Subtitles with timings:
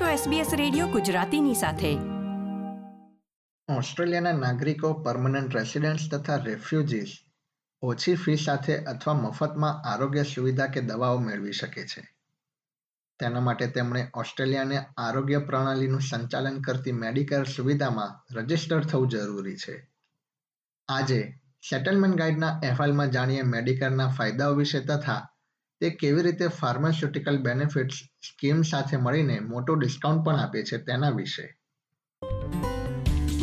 [0.00, 1.94] છો SBS radio ગુજરાતીની સાથે.
[3.78, 7.16] ઓસ્ટ્રેલિયાના નાગરિકો પરમનન્ટ રેસિડેન્ટ્સ તથા રેફ્યુજીસ
[7.82, 12.16] ઓછી ફી સાથે અથવા મફતમાં આરોગ્ય સુવિધા કે દવાઓ મેળવી શકે છે.
[13.20, 19.88] તેના માટે તેમણે ઓસ્ટ્રેલિયાને આરોગ્ય પ્રણાલીનું સંચાલન કરતી મેડિકલ સુવિધામાં રજિસ્ટર થવું જરૂરી છે.
[20.88, 21.34] આજે
[21.70, 25.28] સેટલમેન્ટ ગાઈડના અહેવાલમાં જાણીએ મેડિકલના ફાયદાઓ વિશે તથા
[25.84, 31.56] તે કેવી રીતે ફાર્માસ્યુટિકલ બેનિફિટ્સ સ્કીમ સાથે મળીને મોટું ડિસ્કાઉન્ટ પણ આપે છે તેના વિશે?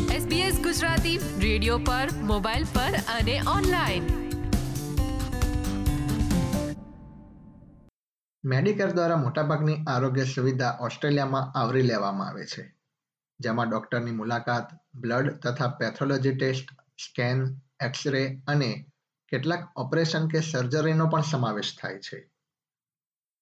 [0.08, 4.04] SBS ગુજરાતી રેડિયો પર મોબાઈલ પર અને ઓનલાઈન
[8.44, 12.74] મેડિકેર દ્વારા મોટાભાગની આરોગ્ય સુવિધા ઓસ્ટ્રેલિયામાં આવરી લેવામાં આવે છે
[13.40, 18.86] જેમાં ડોક્ટરની મુલાકાત બ્લડ તથા પેથોલોજી ટેસ્ટ સ્કેન એક્સરે અને
[19.28, 22.31] કેટલાક ઓપરેશન કે સર્જરીનો પણ સમાવેશ થાય છે.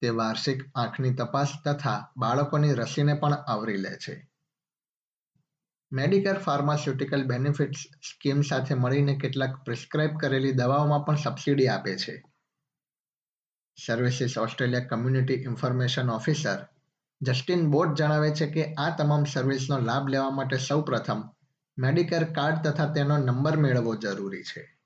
[0.01, 4.31] તે વાર્ષિક આંખની તપાસ તથા બાળકોની રસીને પણ આવરી લે છે.
[5.93, 12.23] મેડિકેર ફાર્માસ્યુટિકલ બેનિફિટ્સ સ્કીમ સાથે મળીને કેટલાક પ્રિસ્ક્રાઇબ કરેલી દવાઓમાં પણ સબસિડી આપે છે.
[13.87, 16.67] Services Australia community information officer
[17.23, 21.23] Justin Bott જણાવે છે કે આ તમામ સર્વિસનો લાભ લેવા માટે સૌપ્રથમ
[21.79, 24.80] મેડિકેર કાર્ડ તથા તેનો નંબર મેળવવો જરૂરી છે.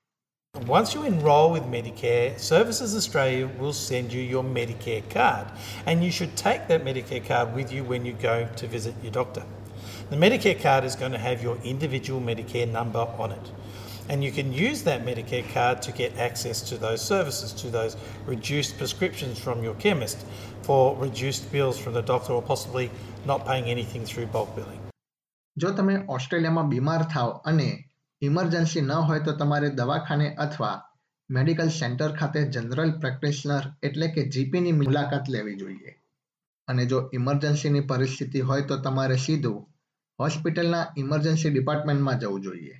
[0.66, 5.46] Once you enrol with Medicare, Services Australia will send you your Medicare card,
[5.86, 9.10] and you should take that Medicare card with you when you go to visit your
[9.10, 9.42] doctor.
[10.10, 13.50] The Medicare card is going to have your individual Medicare number on it.
[14.08, 17.96] And you can use that Medicare card to get access to those services, to those
[18.26, 20.26] reduced prescriptions from your chemist,
[20.62, 22.90] for reduced bills from the doctor, or possibly
[23.24, 24.80] not paying anything through bulk billing.
[25.56, 27.70] જો તમે ઓસ્ટ્રેલિયામાં બીમાર થાવ અને
[28.27, 30.75] emergency ન હોય તો તમારે દવાખાને અથવા
[31.29, 35.93] મેડિકલ સેન્ટર ખાતે જનરલ પ્રેક્ટિશનર એટલે કે જીપીની મુલાકાત લેવી જોઈએ.
[36.67, 39.59] અને જો ઇમરજન્સીની પરિસ્થિતિ હોય તો તમારે સીધું
[40.19, 42.75] હોસ્પિટલના ઇમરજન્સી ડિપાર્ટમેન્ટમાં જવું જોઈએ.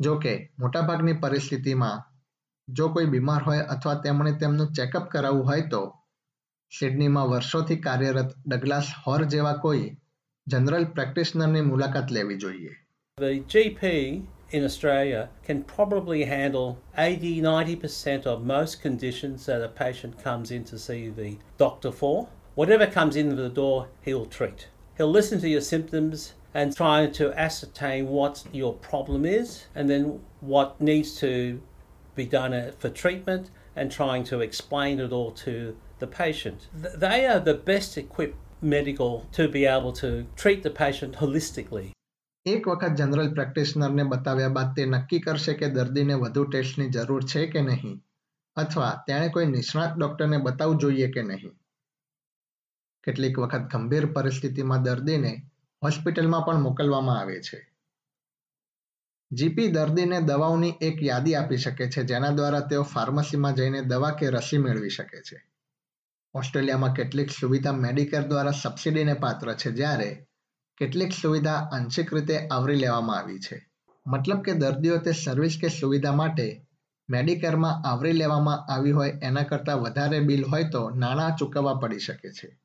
[0.00, 2.04] જો કે મોટાભાગની પરિસ્થિતિમાં
[2.68, 5.82] જો કોઈ બીમાર હોય અથવા તેમણે તેમનું ચેકઅપ કરાવવું હોય તો
[6.72, 9.86] સિડનીમાં વર્ષોથી કાર્યરત ડગલાસ હોર જેવા કોઈ
[10.46, 12.74] જનરલ પ્રેક્ટિશનરની મુલાકાત લેવી જોઈએ.
[13.18, 13.82] The GP
[14.50, 20.64] in Australia can probably handle 80 90% of most conditions that a patient comes in
[20.64, 22.28] to see the doctor for.
[22.54, 24.68] Whatever comes in the door, he'll treat.
[24.96, 30.20] He'll listen to your symptoms and try to ascertain what your problem is and then
[30.40, 31.62] what needs to
[32.16, 36.66] be done uh, for treatment and trying to explain it all to the patient.
[36.74, 41.92] They are the best equipped medical to be able to treat the patient holistically.
[42.46, 47.46] એક વખત general પ્રેક્ટિશનરને બતાવ્યા બાદ તે નક્કી કરશે કે દર્દીને વધુ ટેસ્ટની જરૂર છે
[47.46, 48.04] કે નહીં,
[48.56, 51.60] અથવા તેણે કોઈ નિષ્ણાત ડોક્ટરને બતાવવું જોઈએ કે નહીં.
[53.02, 55.42] કેટલીક વખત ગંભીર પરિસ્થિતિમાં દર્દીને
[55.82, 57.72] હોસ્પિટલમાં પણ મોકલવામાં આવે છે.
[59.32, 64.30] જીપી દર્દીને દવાઓની એક યાદી આપી શકે છે, જેના દ્વારા તેઓ ફાર્મસીમાં જઈને દવા કે
[64.30, 65.46] રસી મેળવી શકે છે.
[66.34, 70.26] ઓસ્ટ્રેલિયામાં કેટલીક સુવિધા મેડિકેર દ્વારા સબસિડીને પાત્ર છે, જ્યારે
[70.80, 73.70] કેટલીક સુવિધા આંશિક રીતે આવરી લેવામાં આવી છે.
[74.06, 76.66] મતલબ કે દર્દીઓ તે સર્વિસ કે સુવિધા માટે
[77.08, 82.32] મેડિકેરમાં આવરી લેવામાં આવી હોય એના કરતાં વધારે બિલ હોય તો નાણાં ચૂકવવા પડી શકે
[82.32, 82.60] છે.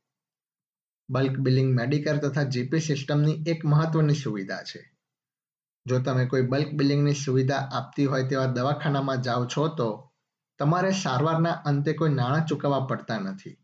[1.09, 4.98] બલ્ક બિલિંગ મેડિકેર તથા જીપી સિસ્ટમની એક મહત્વની સુવિધા છે.
[5.86, 10.12] જો તમે કોઈ બલ્ક બિલિંગની સુવિધા આપતી હોય તેવા દવાખાનામાં જાઓ છો તો
[10.59, 13.58] તમારે સારવારના અંતે કોઈ નાણાં ચૂકવવા પડતા નથી.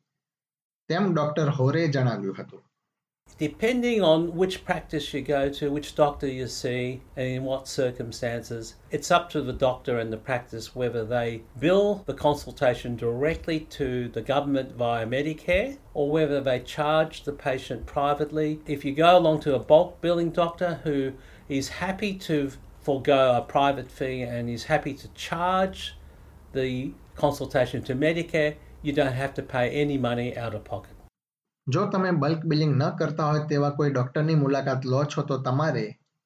[0.87, 2.70] તેમ ડોક્ટર હોરે જણાવ્યું હતું.
[3.37, 8.75] Depending on which practice you go to, which doctor you see, and in what circumstances,
[8.91, 14.09] it's up to the doctor and the practice whether they bill the consultation directly to
[14.09, 18.59] the government via Medicare or whether they charge the patient privately.
[18.67, 21.13] If you go along to a bulk billing doctor who
[21.49, 25.95] is happy to forego a private fee and is happy to charge
[26.53, 30.95] the consultation to Medicare, you don't have to pay any money out of pocket.
[31.73, 35.85] જો તમે bulk billing ન કરતા હોય તેવા કોઈ ડોક્ટરની મુલાકાત લો છો તો તમારે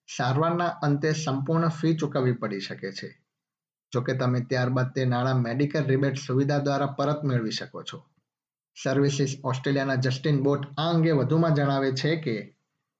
[0.09, 3.09] સારવારના અંતે સંપૂર્ણ ફી ચૂકવવી પડી શકે છે
[3.93, 7.99] જો કે તમે ત્યારબાદ તે નાણાં મેડિકલ રિબેટ સુવિધા દ્વારા પરત મેળવી શકો છો
[8.77, 12.37] સર્વિસીસ ઓસ્ટ્રેલિયાના જસ્ટિન બોટ આ અંગે વધુમાં જણાવે છે કે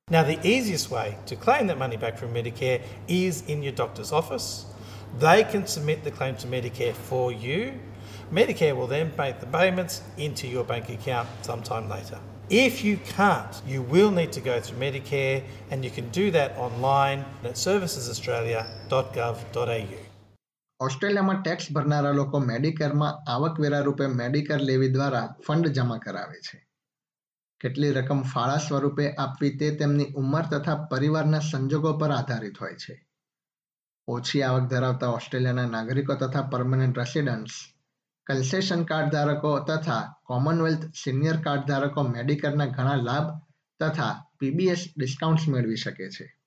[0.08, 2.80] Now, the easiest way to claim that money back from Medicare
[3.16, 4.48] is in your doctor's office.
[5.20, 7.62] They can submit the claim to Medicare for you
[8.32, 12.20] Medicare will then make the payments into your bank account sometime later.
[12.50, 16.56] If you can't, you will need to go through Medicare and you can do that
[16.58, 19.98] online at servicesaustralia.gov.au.
[20.80, 26.68] ઓસ્ટ્રેલિયામાં tax ભરનારા લોકો મેડિકેરમાં આવકવેરા રૂપે Medicare લેવી દ્વારા fund જમા કરાવે છે
[27.62, 33.08] કેટલી રકમ ફાળા સ્વરૂપે આપવી તે તેમની ઉંમર તથા પરિવારના સંજોગો પર આધારિત હોય છે
[34.08, 37.75] ઓછી આવક ધરાવતા ઓસ્ટ્રેલિયાના નાગરિકો તથા પરમનન્ટ રેસિડન્ટ્સ
[38.28, 43.42] કન્સેશન કાર્ડ ધારકો તથા કોમનવેલ્થ સિનિયર કાર્ડ ધારકો મેડિકરના ઘણા લાભ
[43.80, 46.38] તથા પીબીએસ ડિસ્કાઉન્ટ્સ મેળવી શકે છે.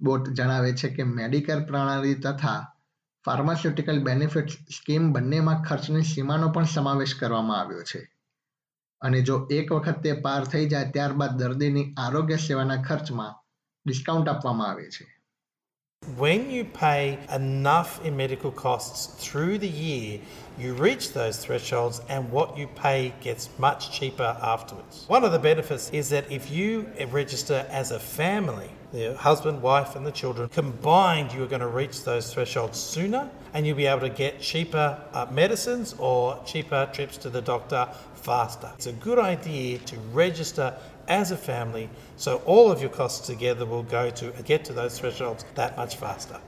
[0.00, 2.74] બોટ જણાવે છે કે મેડિકર પ્રણાલી તથા
[3.24, 8.02] ફાર્માસ્યુટિકલ બેનિફિટ્સ સ્કીમ બંનેમાં ખર્ચની સીમાનો પણ સમાવેશ કરવામાં આવ્યો છે.
[9.00, 13.34] અને જો એક વખત તે પાર થઈ જાય ત્યારબાદ દર્દીની આરોગ્ય સેવાના ખર્ચમાં
[13.86, 15.22] ડિસ્કાઉન્ટ આપવામાં આવે છે.
[16.18, 20.20] When you pay enough in medical costs through the year,
[20.58, 25.04] you reach those thresholds and what you pay gets much cheaper afterwards.
[25.08, 29.96] One of the benefits is that if you register as a family, the husband, wife,
[29.96, 33.86] and the children, combined, you are going to reach those thresholds sooner and you'll be
[33.86, 38.70] able to get cheaper uh, medicines or cheaper trips to the doctor faster.
[38.74, 40.74] It's a good idea to register
[41.08, 44.98] as a family so all of your costs together will go to get to those
[44.98, 46.38] thresholds that much faster.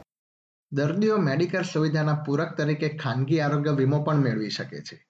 [0.74, 5.06] દર્દીઓ medical સુવિધાના પૂરક તરીકે ખાનગી આરોગ્ય વીમો પણ મેળવી શકે છે.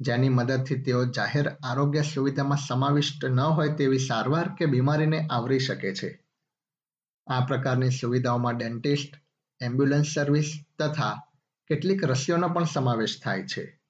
[0.00, 5.94] જેની મદદથી તેઓ જાહેર આરોગ્ય સુવિધામાં સમાવિષ્ટ ન હોય તેવી સારવાર કે બીમારીને આવરી શકે
[5.94, 6.24] છે.
[7.26, 9.14] આ પ્રકારની સુવિધાઓમાં ડેન્ટિસ્ટ,
[9.60, 11.22] એમ્બ્યુલન્સ સર્વિસ તથા
[11.66, 13.80] કેટલીક રસીઓનો પણ સમાવેશ થાય છે.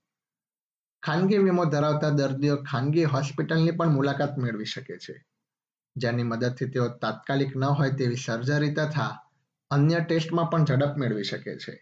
[1.02, 5.26] ખાનગી વીમો ધરાવતા દર્દીઓ ખાનગી હોસ્પિટલની પણ મુલાકાત મેળવી શકે છે.
[5.96, 9.24] જેની મદદથી તેઓ તાત્કાલિક ન હોય તેવી સર્જરી તથા
[9.71, 11.75] અન્ય ટેસ્ટમાં પણ ઝડપ મેળવી શકે છે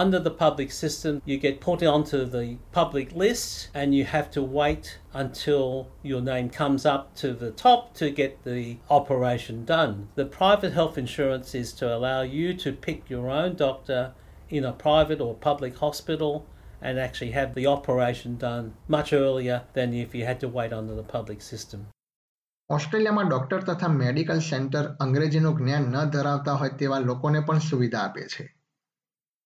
[0.00, 4.42] Under the public system, you get put onto the public list and you have to
[4.42, 10.08] wait until your name comes up to the top to get the operation done.
[10.14, 14.02] The private health insurance is to allow you to pick your own doctor
[14.50, 16.46] in a private or public hospital
[16.82, 20.94] and actually have the operation done much earlier than if you had to wait under
[20.94, 21.88] the public system.
[22.69, 28.27] ઓસ્ટ્રેલિયામાં doctor તથા medical centre અંગ્રેજીનું જ્ઞાન ન ધરાવતા હોય તેવા લોકોને પણ સુવિધા આપે
[28.27, 28.45] છે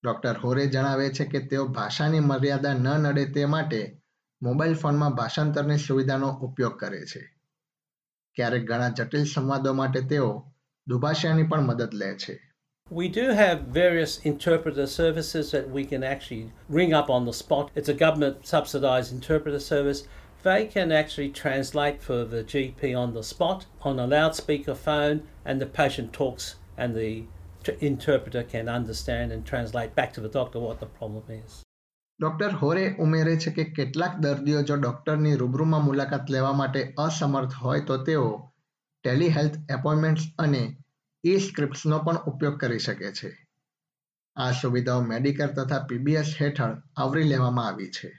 [0.04, 3.82] ડોક્ટર હોરે જણાવે છે કે તેઓ ભાષાની મર્યાદા ન નડે તે માટે
[4.42, 7.22] મોબાઈલ ફોનમાં ભાષાંતરની સુવિધાનો ઉપયોગ કરે છે
[8.36, 10.30] ક્યારેક ઘણા જટિલ સંવાદો માટે તેઓ
[10.88, 12.36] દુભાષાની પણ મદદ લે છે
[12.92, 17.66] We do have various interpreter services that we can actually ring up on the spot.
[17.76, 20.08] It's a government subsidized interpreter service.
[20.45, 25.61] They can actually translate for the GP on the spot on a loudspeaker phone, and
[25.61, 27.25] the patient talks, and the
[27.65, 31.53] t- interpreter can understand and translate back to the doctor what the problem is.
[32.21, 37.87] Doctor Hore ઉમેરે છે કે કેટલાક દર્દીઓ જો ડોક્ટરની રૂબરૂમાં મુલાકાત લેવા માટે અસમર્થ હોય
[37.89, 38.27] તો તેઓ
[39.05, 40.63] ટેલિહેલ્થ એપોઇન્ટમેન્ટ્સ અને
[41.25, 43.31] ઈ સ્ક્રિપ્ટ્સનો પણ ઉપયોગ કરી શકે છે
[44.37, 48.11] આ સુવિધાઓ મેડિકર તથા પીબીએસ હેઠળ આવરી લેવામાં આવી છે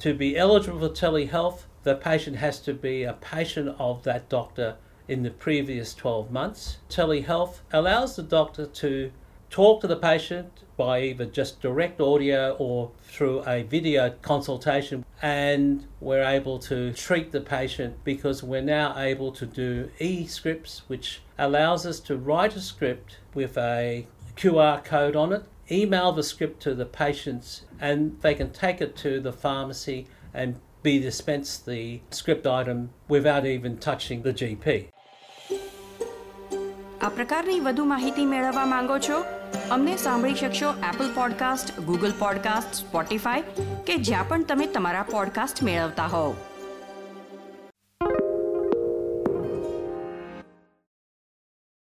[0.00, 4.76] to be eligible for telehealth, the patient has to be a patient of that doctor
[5.08, 6.78] in the previous 12 months.
[6.88, 9.12] Telehealth allows the doctor to
[9.50, 15.86] talk to the patient by either just direct audio or through a video consultation, and
[16.00, 21.20] we're able to treat the patient because we're now able to do e scripts, which
[21.36, 26.61] allows us to write a script with a QR code on it, email the script
[26.63, 32.01] to the patients, and they can take it to the pharmacy and be dispensed the
[32.11, 34.67] script item without even touching the GP.
[37.01, 39.17] આ પ્રકારની વધુ માહિતી મેળવવા માંગો છો
[39.71, 43.43] અમને સાંભળી શકશો Apple podcast Google podcast Spotify
[43.87, 46.35] કે જ્યાં પણ તમે તમારા પોડકાસ્ટ મેળવતા હોવ